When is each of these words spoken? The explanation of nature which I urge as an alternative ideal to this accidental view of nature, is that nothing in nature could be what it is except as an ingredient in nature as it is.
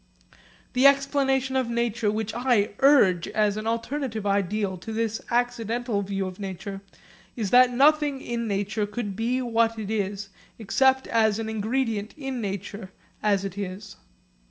The 0.73 0.87
explanation 0.87 1.55
of 1.55 1.69
nature 1.69 2.09
which 2.11 2.33
I 2.33 2.71
urge 2.79 3.27
as 3.27 3.55
an 3.55 3.67
alternative 3.67 4.25
ideal 4.25 4.75
to 4.77 4.91
this 4.91 5.21
accidental 5.29 6.01
view 6.01 6.25
of 6.25 6.39
nature, 6.39 6.81
is 7.35 7.51
that 7.51 7.71
nothing 7.71 8.19
in 8.19 8.47
nature 8.47 8.87
could 8.87 9.15
be 9.15 9.43
what 9.43 9.77
it 9.77 9.91
is 9.91 10.29
except 10.57 11.05
as 11.05 11.37
an 11.37 11.49
ingredient 11.49 12.15
in 12.17 12.41
nature 12.41 12.91
as 13.21 13.45
it 13.45 13.59
is. 13.59 13.95